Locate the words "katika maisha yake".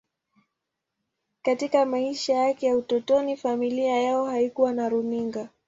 1.41-2.65